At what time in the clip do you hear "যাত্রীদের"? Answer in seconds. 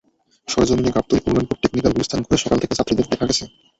2.79-3.09